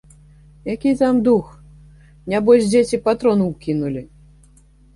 Які 0.75 0.91
там 1.01 1.19
дух, 1.27 1.45
нябось 2.35 2.67
дзеці 2.73 3.03
патрон 3.07 3.47
укінулі. 3.51 4.05